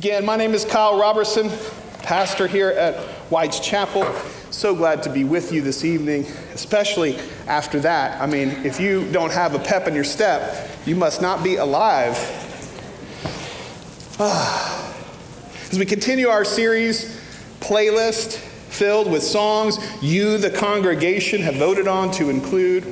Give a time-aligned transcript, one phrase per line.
[0.00, 1.50] Again, my name is Kyle Roberson,
[1.98, 2.96] pastor here at
[3.30, 4.10] White's Chapel.
[4.50, 6.24] So glad to be with you this evening,
[6.54, 8.18] especially after that.
[8.18, 11.56] I mean, if you don't have a pep in your step, you must not be
[11.56, 12.16] alive.
[14.18, 17.20] As we continue our series,
[17.60, 18.38] playlist
[18.70, 22.86] filled with songs you, the congregation, have voted on to include,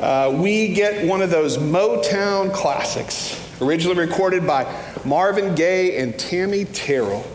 [0.00, 4.64] uh, we get one of those Motown classics, originally recorded by
[5.08, 7.26] Marvin Gaye and Tammy Terrell.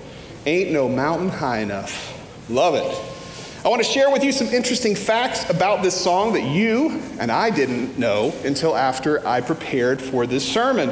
[0.46, 2.48] Ain't No Mountain High Enough.
[2.48, 3.66] Love it.
[3.66, 7.32] I want to share with you some interesting facts about this song that you and
[7.32, 10.92] I didn't know until after I prepared for this sermon.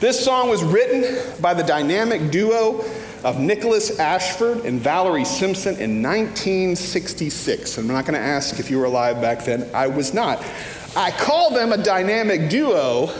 [0.00, 2.78] This song was written by the dynamic duo
[3.24, 7.76] of Nickolas Ashford and Valerie Simpson in 1966.
[7.76, 9.68] I'm not going to ask if you were alive back then.
[9.74, 10.42] I was not.
[10.96, 13.12] I call them a dynamic duo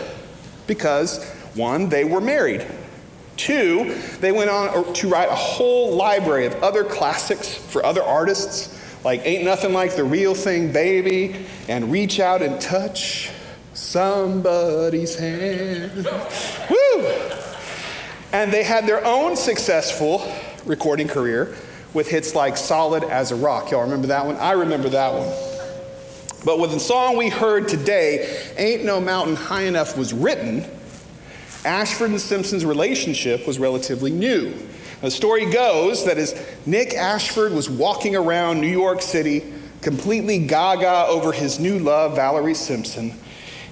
[0.67, 1.23] because,
[1.55, 2.67] one, they were married.
[3.43, 9.05] Two, they went on to write a whole library of other classics for other artists,
[9.05, 13.33] like Ain't Nothing Like the Real Thing, Baby, and Reach Out and Touch
[13.75, 16.07] Somebody's Hand.
[16.71, 17.01] Woo!
[18.33, 20.23] And they had their own successful
[20.65, 21.57] recording career
[21.95, 23.73] with hits like Solid as a Rock.
[23.73, 24.37] Y'all remember that one?
[24.37, 25.29] I remember that one.
[26.45, 30.65] But with the song we heard today, Ain't No Mountain High Enough, was written,
[31.65, 34.55] Ashford and Simpson's relationship was relatively new.
[35.01, 41.07] The story goes that as Nick Ashford was walking around New York City, completely gaga
[41.09, 43.13] over his new love, Valerie Simpson,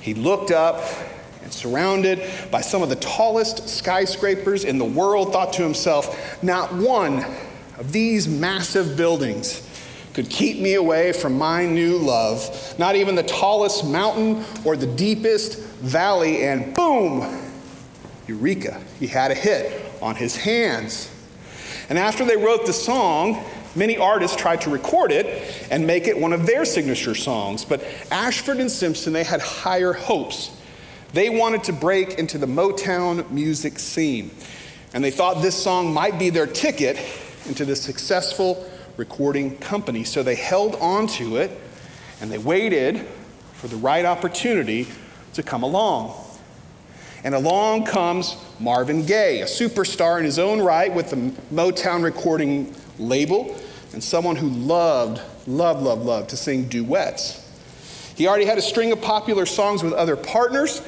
[0.01, 0.83] he looked up
[1.43, 6.73] and surrounded by some of the tallest skyscrapers in the world, thought to himself, not
[6.73, 7.25] one
[7.79, 9.67] of these massive buildings
[10.15, 12.75] could keep me away from my new love.
[12.79, 17.21] Not even the tallest mountain or the deepest valley, and boom,
[18.27, 21.11] Eureka, he had a hit on his hands.
[21.89, 23.45] And after they wrote the song,
[23.75, 27.65] many artists tried to record it and make it one of their signature songs.
[27.65, 30.57] But Ashford and Simpson, they had higher hopes.
[31.13, 34.31] They wanted to break into the Motown music scene.
[34.95, 36.99] And they thought this song might be their ticket
[37.47, 40.05] into the successful recording company.
[40.05, 41.51] So they held on to it
[42.21, 43.07] and they waited
[43.55, 44.87] for the right opportunity
[45.35, 46.15] to come along.
[47.23, 51.17] And along comes Marvin Gaye, a superstar in his own right with the
[51.55, 53.57] Motown recording label,
[53.93, 57.47] and someone who loved, loved, loved, loved to sing duets.
[58.17, 60.83] He already had a string of popular songs with other partners,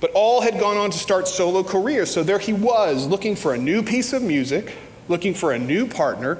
[0.00, 2.10] but all had gone on to start solo careers.
[2.10, 4.74] So there he was, looking for a new piece of music,
[5.08, 6.38] looking for a new partner,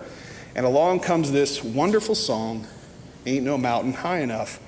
[0.55, 2.67] and along comes this wonderful song,
[3.27, 4.61] Ain't No Mountain High Enough.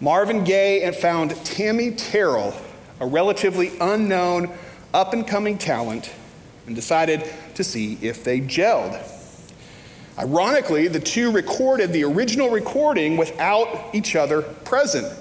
[0.00, 2.54] Marvin Gaye found Tammy Terrell
[3.00, 4.50] a relatively unknown,
[4.92, 6.12] up and coming talent,
[6.66, 7.24] and decided
[7.54, 9.00] to see if they gelled.
[10.18, 15.12] Ironically, the two recorded the original recording without each other present.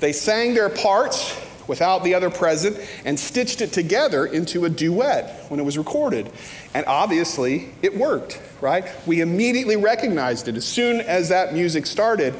[0.00, 1.38] They sang their parts
[1.68, 6.30] without the other present and stitched it together into a duet when it was recorded.
[6.72, 8.86] And obviously, it worked, right?
[9.06, 12.34] We immediately recognized it as soon as that music started,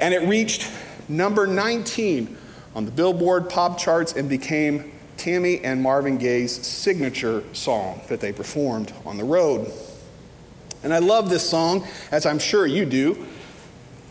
[0.00, 0.70] and it reached
[1.08, 2.37] number 19
[2.78, 8.32] on the Billboard pop charts and became Tammy and Marvin Gaye's signature song that they
[8.32, 9.68] performed on the road.
[10.84, 13.26] And I love this song, as I'm sure you do,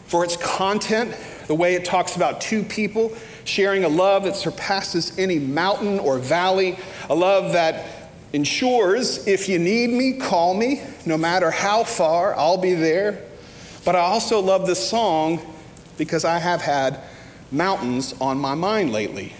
[0.07, 1.15] for its content,
[1.47, 6.19] the way it talks about two people sharing a love that surpasses any mountain or
[6.19, 6.77] valley,
[7.09, 12.57] a love that ensures if you need me, call me, no matter how far, I'll
[12.57, 13.23] be there.
[13.85, 15.39] But I also love this song
[15.97, 16.99] because I have had
[17.51, 19.33] mountains on my mind lately.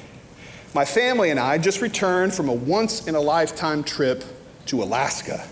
[0.74, 4.24] My family and I just returned from a once in a lifetime trip
[4.68, 5.48] to Alaska.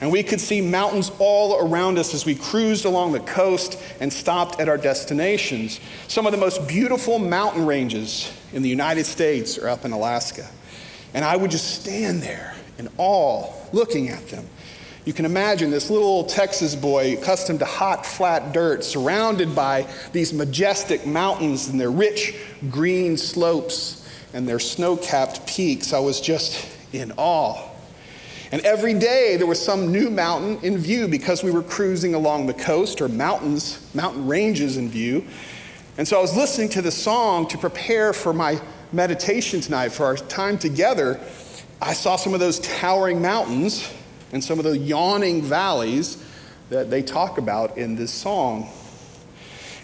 [0.00, 4.12] And we could see mountains all around us as we cruised along the coast and
[4.12, 5.78] stopped at our destinations.
[6.08, 10.48] Some of the most beautiful mountain ranges in the United States are up in Alaska.
[11.14, 14.48] And I would just stand there in awe looking at them
[15.04, 19.86] you can imagine this little old Texas boy, accustomed to hot, flat dirt, surrounded by
[20.12, 22.36] these majestic mountains and their rich
[22.70, 25.92] green slopes and their snow capped peaks.
[25.92, 27.68] I was just in awe.
[28.52, 32.46] And every day there was some new mountain in view because we were cruising along
[32.46, 35.24] the coast or mountains, mountain ranges in view.
[35.98, 38.60] And so I was listening to the song to prepare for my
[38.92, 41.18] meditation tonight, for our time together.
[41.80, 43.90] I saw some of those towering mountains
[44.32, 46.22] and some of the yawning valleys
[46.70, 48.68] that they talk about in this song.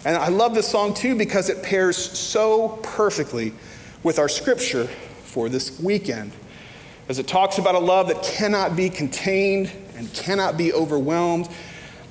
[0.05, 3.53] And I love this song too because it pairs so perfectly
[4.01, 4.87] with our scripture
[5.23, 6.31] for this weekend.
[7.07, 11.49] as it talks about a love that cannot be contained and cannot be overwhelmed.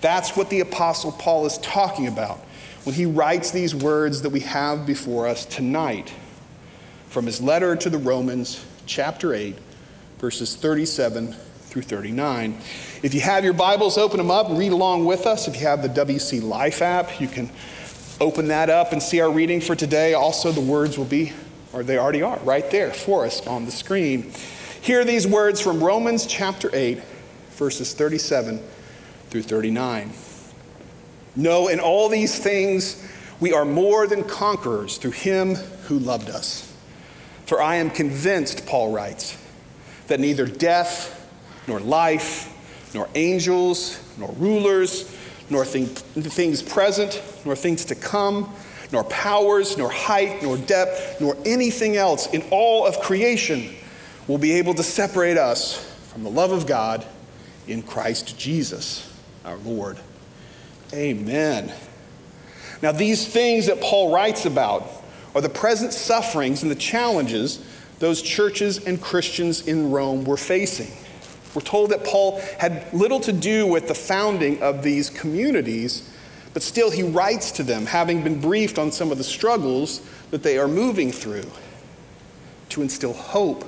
[0.01, 2.39] That's what the Apostle Paul is talking about
[2.85, 6.13] when he writes these words that we have before us tonight
[7.09, 9.57] from his letter to the Romans, chapter 8,
[10.19, 11.37] verses 37
[11.69, 12.59] through 39.
[13.03, 15.47] If you have your Bibles, open them up, and read along with us.
[15.47, 17.51] If you have the WC Life app, you can
[18.21, 20.15] open that up and see our reading for today.
[20.15, 21.33] Also, the words will be,
[21.73, 24.33] or they already are, right there for us on the screen.
[24.81, 27.01] Hear these words from Romans chapter 8,
[27.51, 28.61] verses 37
[29.29, 30.13] through 39.
[31.37, 33.07] No, in all these things,
[33.41, 36.65] we are more than conquerors through him who loved us.
[37.45, 39.37] For I am convinced, Paul writes,
[40.09, 41.18] that neither death,
[41.69, 42.53] nor life,
[42.95, 45.15] nor angels, nor rulers,
[45.51, 48.53] nor thing, things present, nor things to come,
[48.93, 53.75] nor powers, nor height, nor depth, nor anything else in all of creation
[54.27, 57.07] will be able to separate us from the love of God
[57.67, 59.11] in Christ Jesus,
[59.45, 59.99] our Lord.
[60.93, 61.73] Amen.
[62.81, 64.91] Now, these things that Paul writes about
[65.35, 67.63] are the present sufferings and the challenges
[67.99, 70.91] those churches and Christians in Rome were facing.
[71.55, 76.09] We're told that Paul had little to do with the founding of these communities,
[76.55, 80.01] but still he writes to them, having been briefed on some of the struggles
[80.31, 81.51] that they are moving through,
[82.71, 83.65] to instill hope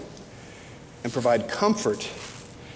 [1.05, 2.11] and provide comfort,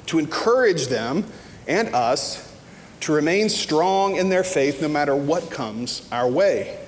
[0.07, 1.25] to encourage them
[1.69, 2.53] and us
[3.01, 6.79] to remain strong in their faith no matter what comes our way.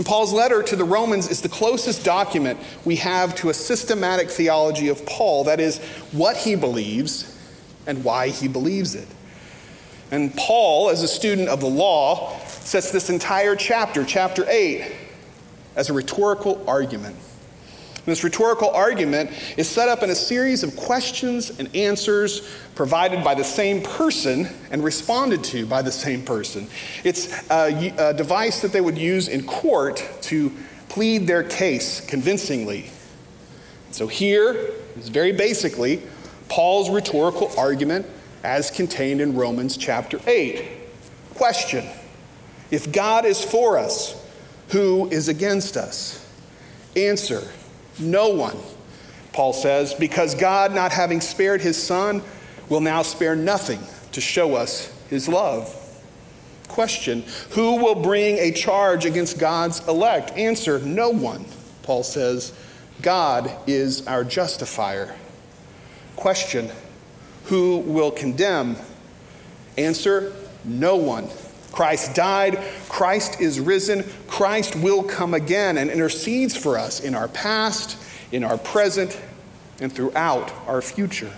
[0.00, 4.30] And Paul's letter to the Romans is the closest document we have to a systematic
[4.30, 5.78] theology of Paul, that is,
[6.10, 7.38] what he believes
[7.86, 9.06] and why he believes it.
[10.10, 14.90] And Paul, as a student of the law, sets this entire chapter, chapter 8,
[15.76, 17.16] as a rhetorical argument.
[18.06, 23.34] This rhetorical argument is set up in a series of questions and answers provided by
[23.34, 26.66] the same person and responded to by the same person.
[27.04, 30.52] It's a, a device that they would use in court to
[30.88, 32.90] plead their case convincingly.
[33.90, 36.02] So here is very basically
[36.48, 38.06] Paul's rhetorical argument
[38.42, 40.64] as contained in Romans chapter 8.
[41.34, 41.86] Question
[42.70, 44.16] If God is for us,
[44.68, 46.26] who is against us?
[46.96, 47.46] Answer
[48.00, 48.56] no one,
[49.32, 52.22] Paul says, because God, not having spared his son,
[52.68, 53.80] will now spare nothing
[54.12, 55.76] to show us his love.
[56.68, 60.30] Question Who will bring a charge against God's elect?
[60.38, 61.44] Answer No one,
[61.82, 62.52] Paul says.
[63.02, 65.16] God is our justifier.
[66.16, 66.70] Question
[67.46, 68.76] Who will condemn?
[69.76, 70.32] Answer
[70.64, 71.28] No one.
[71.72, 72.58] Christ died,
[72.88, 77.96] Christ is risen, Christ will come again and intercedes for us in our past,
[78.32, 79.20] in our present,
[79.80, 81.32] and throughout our future.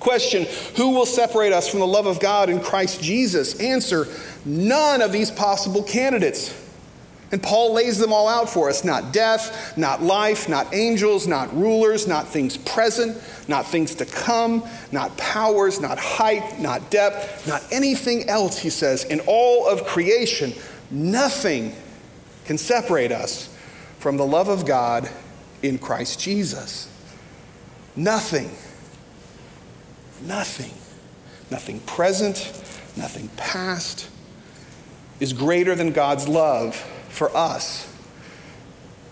[0.00, 3.60] Question Who will separate us from the love of God in Christ Jesus?
[3.60, 4.08] Answer
[4.44, 6.61] None of these possible candidates.
[7.32, 11.52] And Paul lays them all out for us not death, not life, not angels, not
[11.56, 13.18] rulers, not things present,
[13.48, 14.62] not things to come,
[14.92, 19.04] not powers, not height, not depth, not anything else, he says.
[19.04, 20.52] In all of creation,
[20.90, 21.74] nothing
[22.44, 23.48] can separate us
[23.98, 25.08] from the love of God
[25.62, 26.90] in Christ Jesus.
[27.96, 28.50] Nothing.
[30.26, 30.74] Nothing.
[31.50, 32.50] Nothing present,
[32.96, 34.08] nothing past
[35.20, 36.82] is greater than God's love
[37.12, 37.88] for us.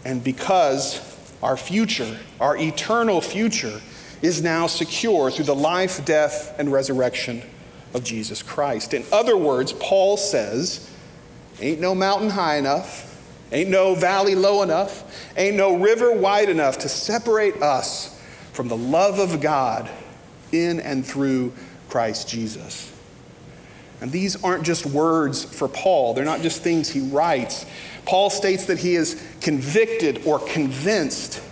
[0.05, 1.01] And because
[1.43, 3.81] our future, our eternal future,
[4.23, 7.43] is now secure through the life, death, and resurrection
[7.95, 8.95] of Jesus Christ.
[8.95, 10.89] In other words, Paul says,
[11.61, 13.07] Ain't no mountain high enough,
[13.53, 18.19] ain't no valley low enough, ain't no river wide enough to separate us
[18.53, 19.91] from the love of God
[20.53, 21.53] in and through
[21.89, 22.90] Christ Jesus.
[24.01, 27.67] And these aren't just words for Paul, they're not just things he writes.
[28.07, 31.43] Paul states that he is convicted or convinced,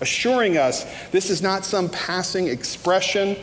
[0.00, 3.34] assuring us this is not some passing expression,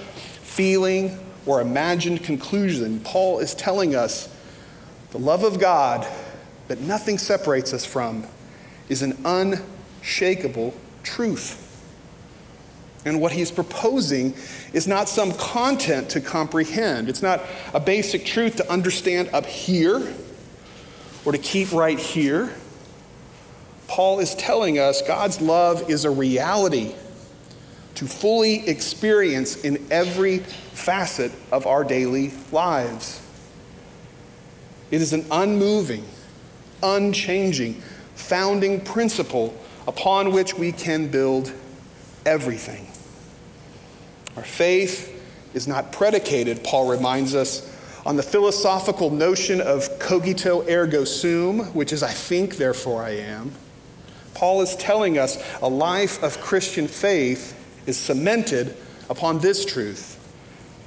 [0.42, 3.02] feeling, or imagined conclusion.
[3.02, 4.34] Paul is telling us
[5.12, 6.08] the love of God
[6.68, 8.26] that nothing separates us from
[8.90, 11.62] is an unshakable truth.
[13.06, 14.34] And what he's proposing
[14.74, 17.08] is not some content to comprehend.
[17.08, 17.42] It's not
[17.74, 20.14] a basic truth to understand up here
[21.24, 22.52] or to keep right here.
[23.88, 26.96] Paul is telling us God's love is a reality
[27.94, 33.22] to fully experience in every facet of our daily lives.
[34.92, 36.06] It is an unmoving,
[36.82, 37.82] unchanging,
[38.16, 39.56] founding principle
[39.88, 41.54] upon which we can build
[42.26, 42.88] everything.
[44.36, 45.12] Our faith
[45.54, 47.72] is not predicated, Paul reminds us,
[48.06, 53.52] on the philosophical notion of cogito ergo sum, which is I think, therefore I am.
[54.36, 58.76] Paul is telling us a life of Christian faith is cemented
[59.10, 60.12] upon this truth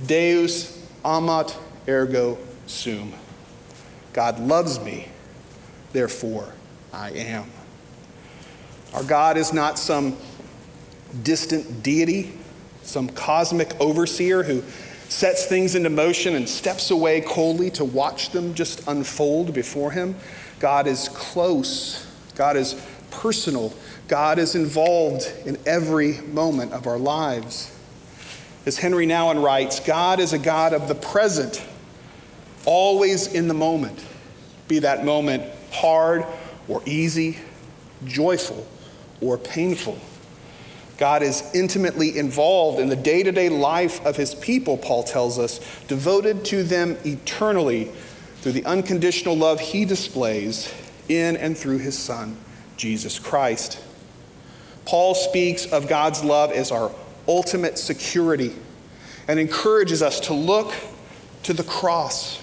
[0.07, 1.57] Deus amat
[1.89, 3.13] ergo sum.
[4.13, 5.09] God loves me,
[5.93, 6.53] therefore
[6.93, 7.51] I am.
[8.95, 10.17] Our God is not some
[11.23, 12.33] distant deity,
[12.89, 14.63] some cosmic overseer who
[15.09, 20.17] sets things into motion and steps away coldly to watch them just unfold before him.
[20.59, 22.75] God is close, God is
[23.11, 23.73] personal,
[24.07, 27.75] God is involved in every moment of our lives.
[28.67, 31.65] As Henry Nouwen writes, God is a God of the present,
[32.65, 34.03] always in the moment,
[34.67, 35.43] be that moment
[35.73, 36.25] hard
[36.69, 37.39] or easy,
[38.05, 38.67] joyful
[39.21, 39.99] or painful.
[40.99, 45.39] God is intimately involved in the day to day life of his people, Paul tells
[45.39, 47.85] us, devoted to them eternally
[48.41, 50.73] through the unconditional love he displays
[51.09, 52.37] in and through his Son,
[52.77, 53.81] Jesus Christ.
[54.85, 56.91] Paul speaks of God's love as our
[57.29, 58.55] ultimate security
[59.29, 60.75] and encourages us to look
[61.45, 62.43] to the cross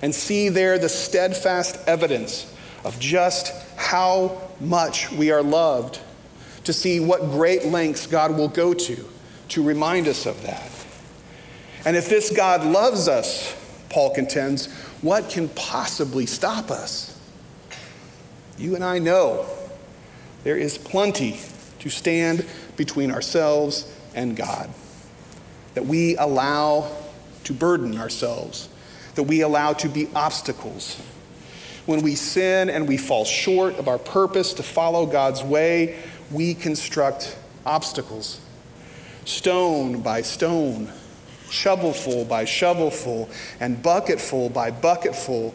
[0.00, 2.52] and see there the steadfast evidence
[2.84, 6.00] of just how much we are loved
[6.64, 9.08] to see what great lengths God will go to
[9.48, 10.70] to remind us of that.
[11.84, 13.54] And if this God loves us,
[13.88, 17.18] Paul contends, what can possibly stop us?
[18.56, 19.46] You and I know
[20.44, 21.40] there is plenty
[21.80, 24.70] to stand between ourselves and God,
[25.74, 26.90] that we allow
[27.44, 28.68] to burden ourselves,
[29.16, 31.00] that we allow to be obstacles.
[31.86, 35.98] When we sin and we fall short of our purpose to follow God's way,
[36.32, 37.36] we construct
[37.66, 38.40] obstacles.
[39.24, 40.90] Stone by stone,
[41.50, 43.28] shovelful by shovelful,
[43.60, 45.54] and bucketful by bucketful,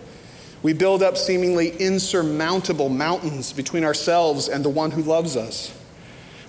[0.63, 5.74] we build up seemingly insurmountable mountains between ourselves and the one who loves us.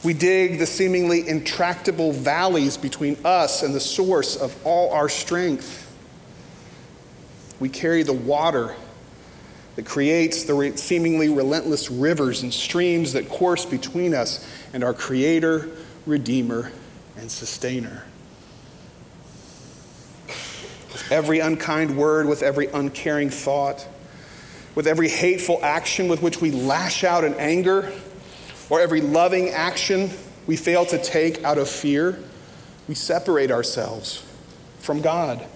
[0.04, 5.84] We dig the seemingly intractable valleys between us and the source of all our strength.
[7.58, 8.76] We carry the water
[9.78, 15.68] that creates the seemingly relentless rivers and streams that course between us and our Creator,
[16.04, 16.72] Redeemer,
[17.16, 18.02] and Sustainer.
[20.26, 23.86] With every unkind word, with every uncaring thought,
[24.74, 27.92] with every hateful action with which we lash out in anger,
[28.70, 30.10] or every loving action
[30.48, 32.18] we fail to take out of fear,
[32.88, 34.24] we separate ourselves
[34.80, 35.46] from God.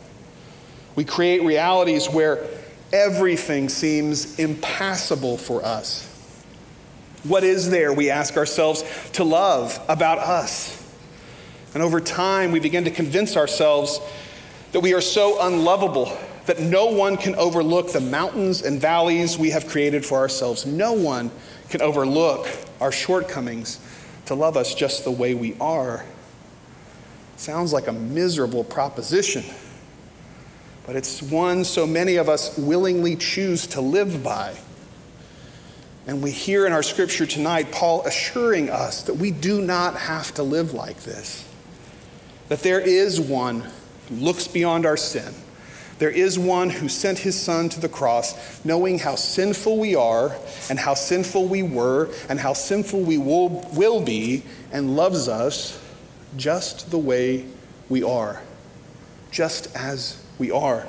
[0.95, 2.47] We create realities where
[2.93, 6.09] everything seems impassable for us.
[7.25, 10.79] What is there, we ask ourselves, to love about us?
[11.75, 14.01] And over time, we begin to convince ourselves
[14.73, 19.51] that we are so unlovable that no one can overlook the mountains and valleys we
[19.51, 20.67] have created for ourselves.
[20.67, 21.31] No one
[21.71, 22.49] can overlook
[22.81, 23.79] our shortcomings
[24.27, 26.05] to love us just the way we are.
[27.37, 29.45] Sounds like a miserable proposition
[30.87, 34.57] but it's one so many of us willingly choose to live by.
[36.07, 40.35] And we hear in our scripture tonight Paul assuring us that we do not have
[40.35, 41.49] to live like this,
[42.49, 43.69] that there is one
[44.09, 45.33] who looks beyond our sin.
[45.99, 50.37] There is one who sent his son to the cross, knowing how sinful we are,
[50.69, 55.81] and how sinful we were, and how sinful we will, will be, and loves us
[56.37, 57.47] just the way
[57.89, 58.43] we are,
[59.31, 60.87] just as we are.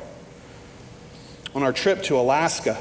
[1.55, 2.77] On our trip to Alaska,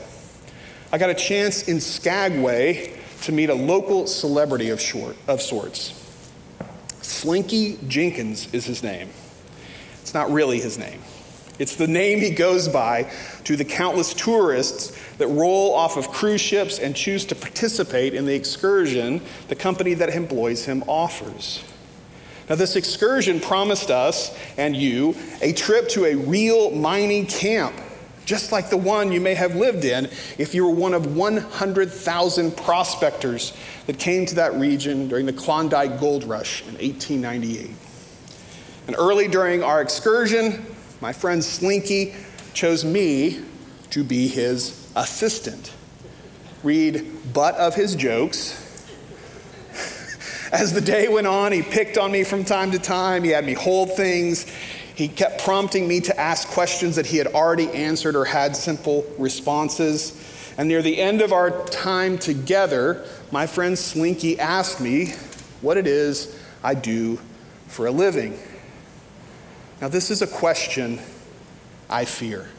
[0.93, 5.99] I got a chance in Skagway to meet a local celebrity of, short, of sorts.
[7.03, 9.11] Slinky Jenkins is his name.
[10.01, 11.01] It's not really his name.
[11.59, 13.11] It's the name he goes by
[13.45, 18.27] to the countless tourists that roll off of cruise ships and choose to participate in
[18.27, 21.63] the excursion the company that employs him offers.
[22.49, 27.75] Now, this excursion promised us and you a trip to a real mining camp,
[28.25, 30.07] just like the one you may have lived in
[30.39, 33.53] if you were one of 100,000 prospectors
[33.87, 37.71] that came to that region during the Klondike Gold Rush in 1898.
[38.89, 40.67] And early during our excursion,
[41.01, 42.15] my friend Slinky
[42.55, 43.41] chose me
[43.91, 45.73] to be his assistant.
[46.63, 48.62] Read butt of his jokes
[50.53, 53.25] as the day went on, he picked on me from time to time.
[53.25, 54.45] He had me hold things.
[54.95, 59.07] He kept prompting me to ask questions that he had already answered or had simple
[59.19, 60.15] responses.
[60.59, 65.15] And near the end of our time together, my friend Slinky asked me
[65.63, 67.19] what it is I do
[67.69, 68.39] for a living.
[69.81, 71.01] Now, this is a question
[71.89, 72.51] I fear.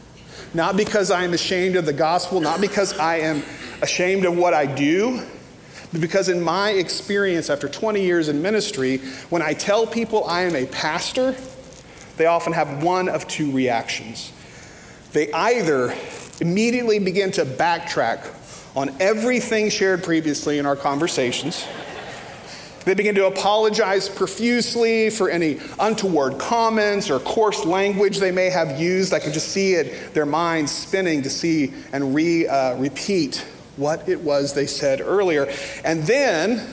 [0.55, 3.43] Not because I am ashamed of the gospel, not because I am
[3.83, 5.23] ashamed of what I do,
[5.99, 8.97] because in my experience after 20 years in ministry,
[9.29, 11.35] when I tell people I am a pastor,
[12.17, 14.31] they often have one of two reactions.
[15.11, 15.95] They either
[16.41, 18.27] immediately begin to backtrack
[18.75, 21.65] on everything shared previously in our conversations.
[22.85, 28.79] They begin to apologize profusely for any untoward comments or coarse language they may have
[28.79, 29.13] used.
[29.13, 33.45] I can just see it, their minds spinning to see and re, uh, repeat
[33.75, 35.51] what it was they said earlier.
[35.83, 36.67] And then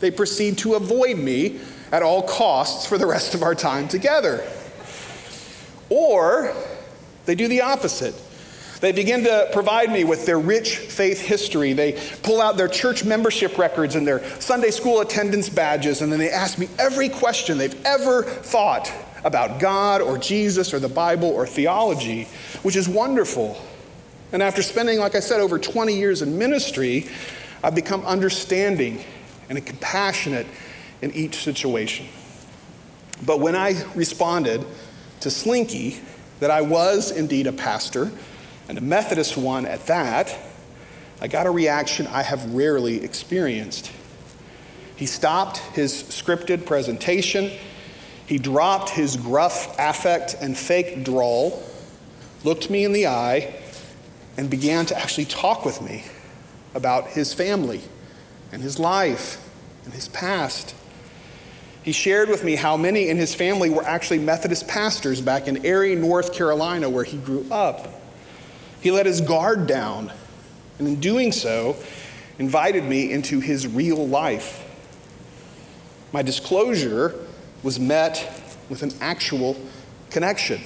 [0.00, 1.60] they proceed to avoid me
[1.92, 4.44] at all costs for the rest of our time together.
[5.88, 6.54] Or
[7.26, 8.14] they do the opposite.
[8.80, 11.72] They begin to provide me with their rich faith history.
[11.72, 11.92] They
[12.22, 16.30] pull out their church membership records and their Sunday school attendance badges, and then they
[16.30, 18.92] ask me every question they've ever thought
[19.24, 22.24] about God or Jesus or the Bible or theology,
[22.62, 23.56] which is wonderful.
[24.34, 27.06] And after spending, like I said, over 20 years in ministry,
[27.62, 29.00] I've become understanding
[29.48, 30.48] and compassionate
[31.02, 32.06] in each situation.
[33.24, 34.66] But when I responded
[35.20, 36.00] to Slinky
[36.40, 38.10] that I was indeed a pastor,
[38.68, 40.36] and a Methodist one at that,
[41.20, 43.92] I got a reaction I have rarely experienced.
[44.96, 47.52] He stopped his scripted presentation.
[48.26, 51.62] He dropped his gruff affect and fake drawl,
[52.42, 53.54] looked me in the eye,
[54.36, 56.04] and began to actually talk with me
[56.74, 57.80] about his family
[58.52, 59.40] and his life
[59.84, 60.74] and his past.
[61.82, 65.64] He shared with me how many in his family were actually Methodist pastors back in
[65.66, 67.88] Erie, North Carolina, where he grew up.
[68.80, 70.10] He let his guard down,
[70.78, 71.76] and in doing so,
[72.38, 74.60] invited me into his real life.
[76.12, 77.14] My disclosure
[77.62, 79.56] was met with an actual
[80.10, 80.60] connection.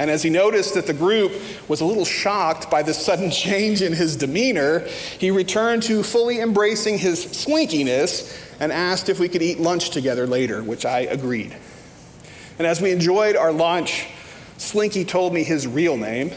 [0.00, 1.30] And as he noticed that the group
[1.68, 4.78] was a little shocked by this sudden change in his demeanor,
[5.18, 10.26] he returned to fully embracing his slinkiness and asked if we could eat lunch together
[10.26, 11.54] later, which I agreed.
[12.58, 14.08] And as we enjoyed our lunch,
[14.56, 16.30] Slinky told me his real name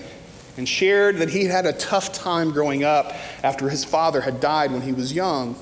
[0.57, 4.73] and shared that he had a tough time growing up after his father had died
[4.73, 5.55] when he was young.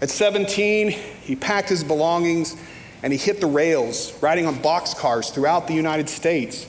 [0.00, 2.56] At 17, he packed his belongings
[3.02, 6.66] and he hit the rails, riding on boxcars throughout the United States.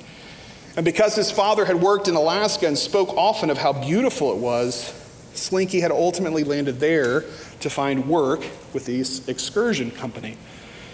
[0.80, 4.38] And because his father had worked in Alaska and spoke often of how beautiful it
[4.38, 4.94] was,
[5.34, 7.26] Slinky had ultimately landed there
[7.60, 10.38] to find work with the excursion company.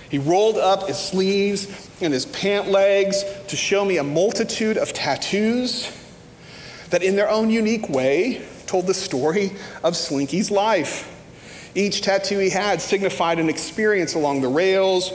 [0.10, 4.92] He rolled up his sleeves and his pant legs to show me a multitude of
[4.92, 5.96] tattoos
[6.90, 9.52] that, in their own unique way, told the story
[9.84, 11.16] of Slinky's life.
[11.76, 15.14] Each tattoo he had signified an experience along the rails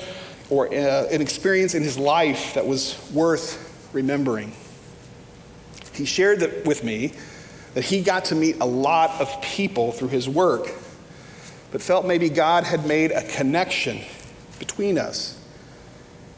[0.48, 4.52] or uh, an experience in his life that was worth remembering.
[6.00, 7.12] He shared that with me
[7.74, 10.72] that he got to meet a lot of people through his work,
[11.72, 14.00] but felt maybe God had made a connection
[14.58, 15.38] between us.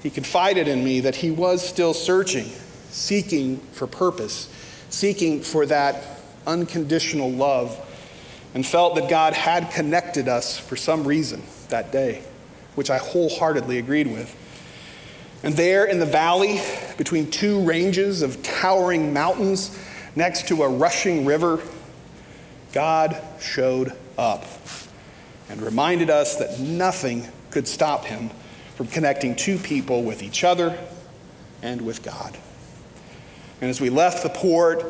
[0.03, 2.47] He confided in me that he was still searching,
[2.91, 4.53] seeking for purpose,
[4.91, 6.03] seeking for that
[6.45, 7.79] unconditional love,
[8.55, 12.25] and felt that God had connected us for some reason that day,
[12.75, 14.37] which I wholeheartedly agreed with.
[15.43, 16.61] And there in the valley,
[16.97, 19.77] between two ranges of towering mountains
[20.15, 21.61] next to a rushing river,
[22.73, 24.45] God showed up
[25.49, 28.31] and reminded us that nothing could stop him
[28.77, 30.79] from connecting two people with each other
[31.61, 32.37] and with God.
[33.61, 34.85] And as we left the port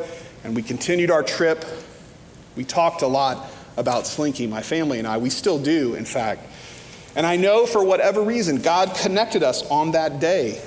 [0.45, 1.65] and we continued our trip,
[2.57, 5.17] we talked a lot about Slinky, my family and I.
[5.17, 6.47] We still do, in fact.
[7.15, 10.61] And I know for whatever reason, God connected us on that day.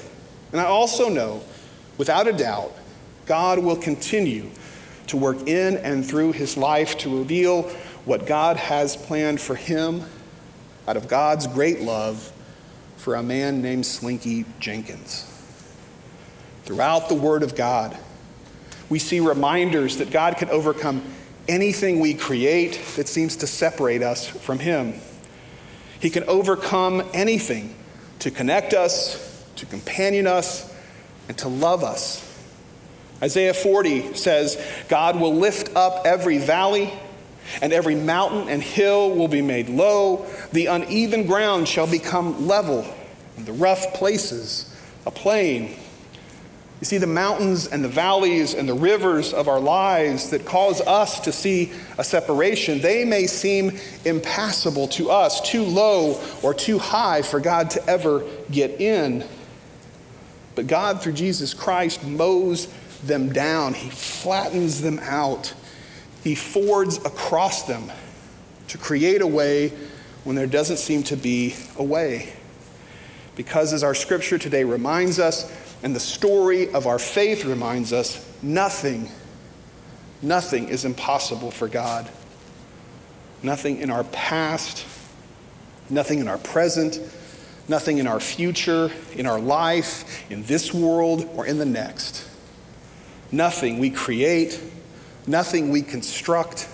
[0.52, 1.42] And I also know,
[1.98, 2.74] without a doubt,
[3.26, 4.50] God will continue
[5.08, 7.64] to work in and through his life to reveal
[8.06, 10.04] what God has planned for him
[10.88, 12.32] out of God's great love
[12.98, 15.32] for a man named Slinky Jenkins.
[16.64, 17.98] Throughout the Word of God,
[18.90, 21.04] we see reminders that God can overcome
[21.48, 24.94] anything we create that seems to separate us from Him.
[26.00, 27.76] He can overcome anything
[28.20, 30.74] to connect us, to companion us,
[31.28, 32.22] and to love us.
[33.22, 36.92] Isaiah 40 says, God will lift up every valley
[37.62, 40.26] and every mountain and hill will be made low.
[40.52, 42.86] The uneven ground shall become level,
[43.38, 45.76] and the rough places a plain.
[46.82, 50.82] You see, the mountains and the valleys and the rivers of our lives that cause
[50.82, 56.78] us to see a separation, they may seem impassable to us, too low or too
[56.78, 59.24] high for God to ever get in.
[60.56, 62.68] But God, through Jesus Christ, mows
[63.04, 65.54] them down, He flattens them out,
[66.24, 67.90] He fords across them
[68.68, 69.72] to create a way
[70.26, 72.34] when there doesn't seem to be a way.
[73.36, 75.52] Because, as our scripture today reminds us,
[75.86, 79.08] and the story of our faith reminds us, nothing,
[80.20, 82.10] nothing is impossible for God.
[83.44, 84.84] Nothing in our past,
[85.88, 87.00] nothing in our present,
[87.68, 92.28] nothing in our future, in our life, in this world, or in the next.
[93.32, 94.60] Nothing we create,
[95.28, 96.68] nothing we construct,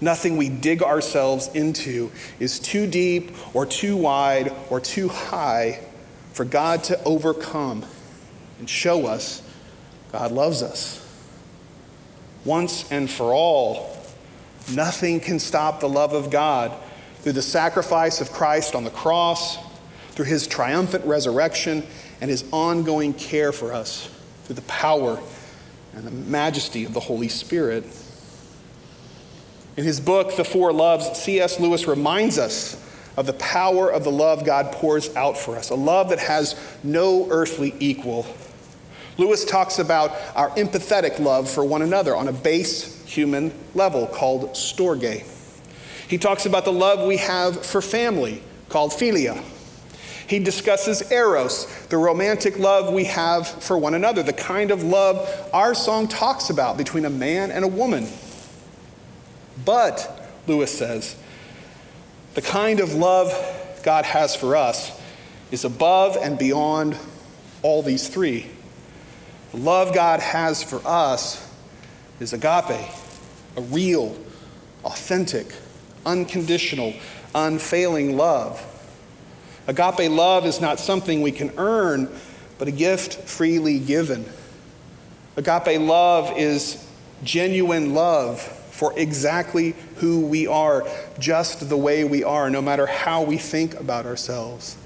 [0.00, 5.80] nothing we dig ourselves into is too deep or too wide or too high
[6.32, 7.84] for God to overcome
[8.58, 9.42] and show us
[10.12, 11.02] God loves us.
[12.44, 13.96] Once and for all,
[14.72, 16.72] nothing can stop the love of God
[17.16, 19.58] through the sacrifice of Christ on the cross,
[20.10, 21.84] through his triumphant resurrection,
[22.20, 24.08] and his ongoing care for us
[24.44, 25.20] through the power
[25.92, 27.84] and the majesty of the Holy Spirit.
[29.76, 31.60] In his book, The Four Loves, C.S.
[31.60, 32.82] Lewis reminds us
[33.16, 36.54] of the power of the love God pours out for us, a love that has
[36.82, 38.26] no earthly equal.
[39.18, 44.50] Lewis talks about our empathetic love for one another on a base human level called
[44.50, 45.24] storge.
[46.08, 49.42] He talks about the love we have for family called philia.
[50.28, 55.50] He discusses eros, the romantic love we have for one another, the kind of love
[55.52, 58.08] our song talks about between a man and a woman.
[59.64, 61.16] But, Lewis says,
[62.34, 63.32] the kind of love
[63.82, 65.00] God has for us
[65.52, 66.98] is above and beyond
[67.62, 68.50] all these three.
[69.52, 71.42] The love God has for us
[72.20, 72.88] is agape,
[73.56, 74.16] a real,
[74.84, 75.54] authentic,
[76.04, 76.94] unconditional,
[77.34, 78.64] unfailing love.
[79.66, 82.08] Agape love is not something we can earn,
[82.58, 84.24] but a gift freely given.
[85.36, 86.84] Agape love is
[87.22, 90.86] genuine love for exactly who we are,
[91.18, 94.76] just the way we are, no matter how we think about ourselves.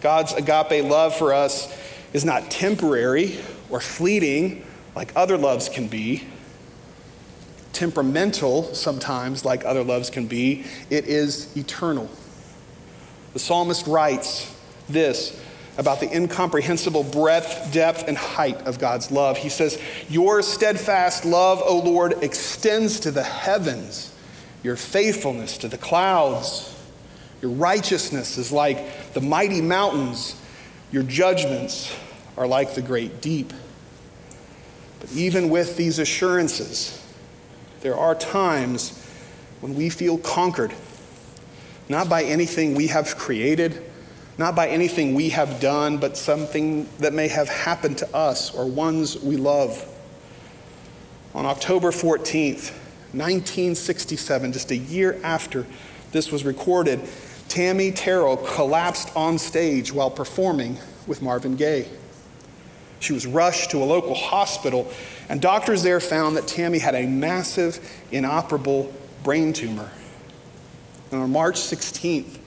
[0.00, 1.66] God's agape love for us
[2.12, 3.38] is not temporary
[3.70, 6.24] or fleeting like other loves can be,
[7.72, 10.64] temperamental sometimes like other loves can be.
[10.90, 12.10] It is eternal.
[13.34, 14.52] The psalmist writes
[14.88, 15.40] this
[15.76, 19.38] about the incomprehensible breadth, depth, and height of God's love.
[19.38, 24.12] He says, Your steadfast love, O Lord, extends to the heavens,
[24.64, 26.74] your faithfulness to the clouds.
[27.40, 30.34] Your righteousness is like the mighty mountains,
[30.90, 31.94] your judgments
[32.36, 33.52] are like the great deep.
[35.00, 37.04] But even with these assurances,
[37.80, 39.04] there are times
[39.60, 40.72] when we feel conquered,
[41.88, 43.82] not by anything we have created
[44.38, 48.66] not by anything we have done, but something that may have happened to us or
[48.66, 49.84] ones we love.
[51.34, 52.72] On October 14th,
[53.12, 55.66] 1967, just a year after
[56.12, 57.00] this was recorded,
[57.48, 61.88] Tammy Terrell collapsed on stage while performing with Marvin Gaye.
[63.00, 64.90] She was rushed to a local hospital,
[65.28, 67.80] and doctors there found that Tammy had a massive,
[68.10, 69.90] inoperable brain tumor.
[71.10, 72.38] And on March 16th,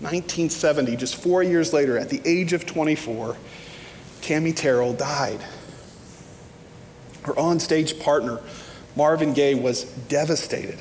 [0.00, 3.36] 1970, just four years later, at the age of 24,
[4.22, 5.40] Tammy Terrell died.
[7.22, 8.40] Her onstage partner,
[8.96, 10.80] Marvin Gaye, was devastated,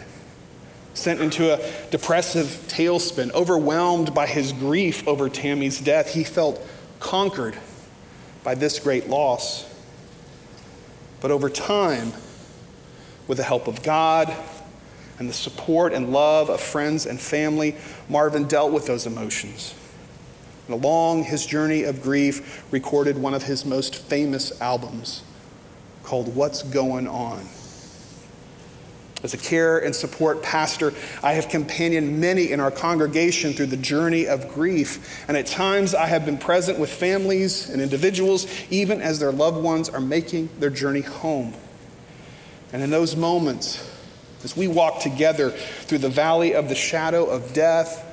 [0.93, 6.13] sent into a depressive tailspin, overwhelmed by his grief over Tammy's death.
[6.13, 6.65] He felt
[6.99, 7.57] conquered
[8.43, 9.67] by this great loss.
[11.21, 12.13] But over time,
[13.27, 14.35] with the help of God,
[15.21, 17.75] and the support and love of friends and family,
[18.09, 19.75] Marvin dealt with those emotions.
[20.67, 25.21] And along his journey of grief, recorded one of his most famous albums
[26.03, 27.45] called What's Going On.
[29.23, 33.77] As a care and support pastor, I have companioned many in our congregation through the
[33.77, 35.23] journey of grief.
[35.27, 39.61] And at times, I have been present with families and individuals, even as their loved
[39.61, 41.53] ones are making their journey home.
[42.73, 43.87] And in those moments,
[44.43, 48.07] as we walk together through the valley of the shadow of death,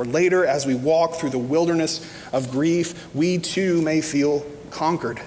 [0.00, 5.20] or later as we walk through the wilderness of grief, we too may feel conquered.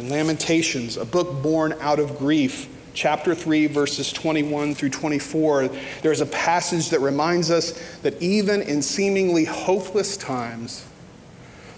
[0.00, 5.68] In Lamentations, a book born out of grief, chapter 3, verses 21 through 24,
[6.02, 10.84] there's a passage that reminds us that even in seemingly hopeless times,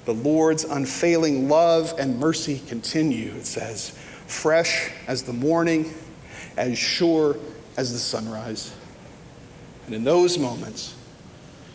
[0.05, 3.35] the Lord's unfailing love and mercy continue.
[3.35, 3.91] It says,
[4.27, 5.93] fresh as the morning
[6.57, 7.37] as sure
[7.77, 8.73] as the sunrise.
[9.87, 10.95] And in those moments,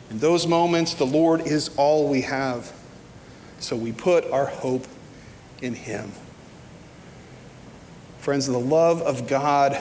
[0.10, 2.72] in those moments, the Lord is all we have.
[3.60, 4.88] So we put our hope
[5.62, 6.12] in him.
[8.24, 9.78] Friends, the love of God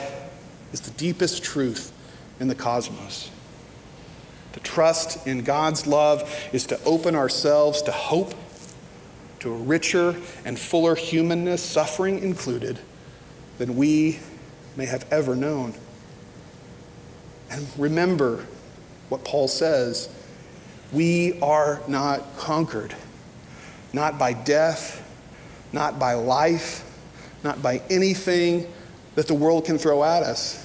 [0.73, 1.93] is the deepest truth
[2.41, 3.31] in the cosmos.
[4.51, 8.33] To trust in God's love is to open ourselves to hope,
[9.39, 12.79] to a richer and fuller humanness, suffering included,
[13.59, 14.19] than we
[14.75, 15.73] may have ever known.
[17.49, 18.45] And remember
[19.07, 20.09] what Paul says
[20.91, 22.93] we are not conquered,
[23.93, 25.01] not by death,
[25.71, 26.82] not by life,
[27.43, 28.71] not by anything
[29.15, 30.59] that the world can throw at us,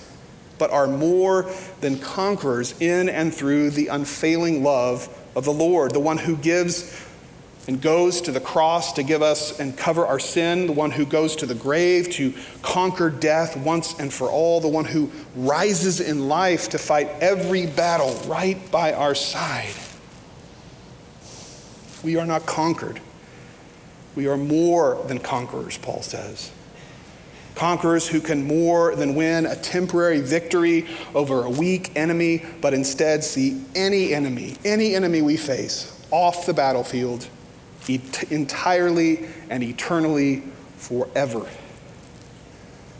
[0.59, 6.01] but are more than conquerors in and through the unfailing love of the Lord, the
[6.01, 7.05] one who gives
[7.69, 11.05] and goes to the cross to give us and cover our sin, the one who
[11.05, 16.01] goes to the grave to conquer death once and for all, the one who rises
[16.01, 19.75] in life to fight every battle right by our side.
[22.03, 23.01] We are not conquered.
[24.15, 26.51] We are more than conquerors, Paul says.
[27.59, 33.25] Conquerors who can more than win a temporary victory over a weak enemy, but instead
[33.25, 37.27] see any enemy, any enemy we face, off the battlefield
[38.31, 40.45] entirely and eternally
[40.77, 41.49] forever.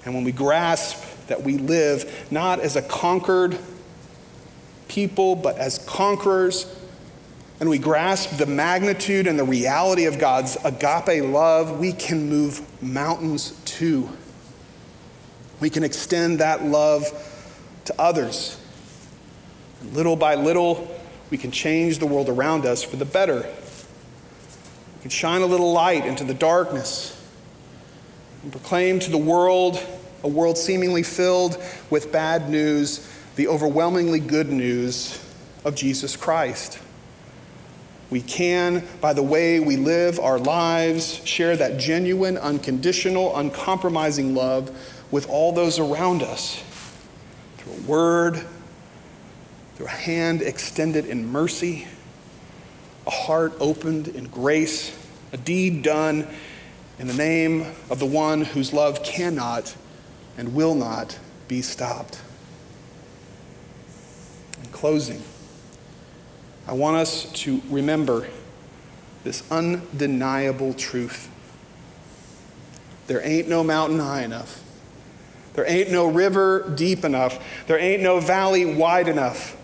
[0.05, 3.57] And when we grasp that we live not as a conquered
[4.89, 6.75] people, but as conquerors,
[7.61, 12.61] and we grasp the magnitude and the reality of God's agape love, we can move
[12.83, 14.09] mountains too.
[15.61, 17.07] We can extend that love
[17.87, 18.61] to others.
[19.93, 20.89] Little by little,
[21.31, 23.39] we can change the world around us for the better.
[24.97, 27.15] We can shine a little light into the darkness
[28.43, 29.85] and proclaim to the world,
[30.23, 35.25] a world seemingly filled with bad news, the overwhelmingly good news
[35.65, 36.79] of Jesus Christ.
[38.11, 44.71] We can, by the way we live our lives, share that genuine, unconditional, uncompromising love
[45.11, 46.63] with all those around us
[47.59, 48.47] through a word,
[49.77, 51.87] through a hand extended in mercy
[53.09, 54.95] a heart opened in grace,
[55.33, 56.29] a deed done
[56.99, 59.75] in the name of the one whose love cannot
[60.37, 61.19] and will not
[61.49, 62.21] be stopped.
[64.63, 65.23] In closing,
[66.67, 68.29] I want us to remember
[69.25, 71.31] this undeniable truth.
[73.07, 74.63] There ain't no mountain high enough.
[75.59, 77.67] There ain't no river deep enough.
[77.67, 79.57] There ain't no valley wide enough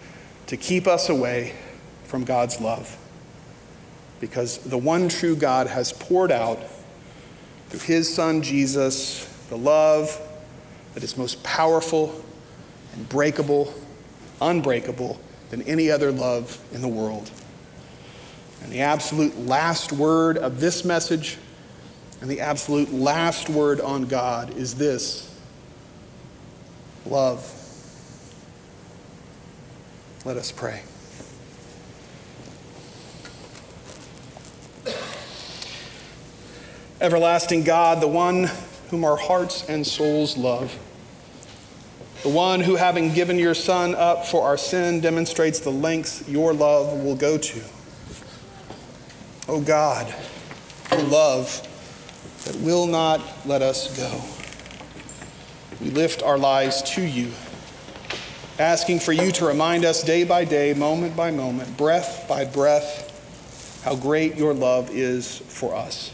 [0.48, 1.54] to keep us away
[2.02, 2.98] from God's love
[4.18, 6.58] because the one true God has poured out
[7.68, 10.20] through his son Jesus the love
[10.94, 12.24] that is most powerful
[12.94, 13.72] and breakable,
[14.40, 17.30] unbreakable than any other love in the world.
[18.64, 21.38] And the absolute last word of this message
[22.20, 25.30] and the absolute last word on God is this
[27.06, 27.50] love.
[30.24, 30.82] Let us pray.
[37.00, 38.50] Everlasting God, the one
[38.90, 40.78] whom our hearts and souls love,
[42.22, 46.54] the one who, having given your Son up for our sin, demonstrates the lengths your
[46.54, 47.60] love will go to.
[49.46, 50.14] Oh God,
[50.92, 51.68] O love
[52.44, 54.33] that will not let us go.
[55.84, 57.30] We lift our lives to you,
[58.58, 63.82] asking for you to remind us day by day, moment by moment, breath by breath,
[63.84, 66.10] how great your love is for us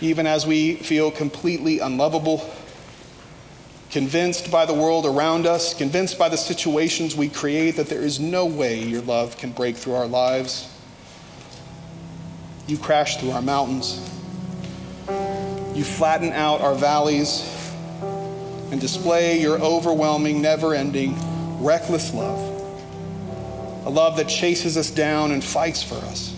[0.00, 2.48] even as we feel completely unlovable,
[3.90, 8.20] convinced by the world around us, convinced by the situations we create that there is
[8.20, 10.72] no way your love can break through our lives.
[12.66, 13.98] You crash through our mountains.
[15.74, 17.57] You flatten out our valleys
[18.70, 21.16] and display your overwhelming, never ending,
[21.62, 22.38] reckless love.
[23.86, 26.34] A love that chases us down and fights for us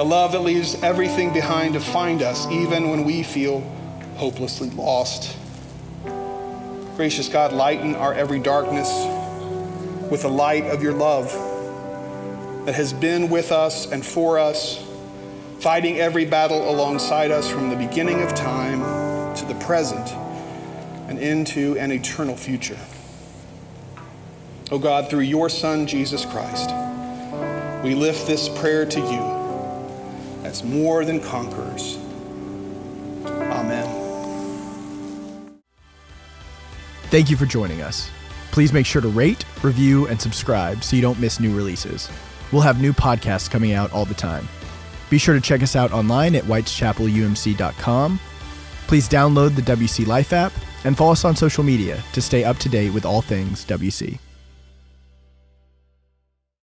[0.00, 3.60] a love that leaves everything behind to find us, even when we feel
[4.16, 5.36] hopelessly lost.
[6.96, 8.88] Gracious God, lighten our every darkness
[10.10, 11.30] with the light of your love
[12.64, 14.82] that has been with us and for us,
[15.58, 18.80] fighting every battle alongside us from the beginning of time
[19.36, 20.08] to the present
[21.10, 22.78] and into an eternal future.
[24.70, 26.70] Oh God, through your Son, Jesus Christ,
[27.82, 31.98] we lift this prayer to you as more than conquerors.
[33.26, 33.96] Amen.
[37.10, 38.08] Thank you for joining us.
[38.52, 42.08] Please make sure to rate, review, and subscribe so you don't miss new releases.
[42.52, 44.48] We'll have new podcasts coming out all the time.
[45.08, 48.20] Be sure to check us out online at whiteschapelumc.com.
[48.90, 52.56] Please download the WC Life app and follow us on social media to stay up
[52.56, 54.18] to date with all things WC.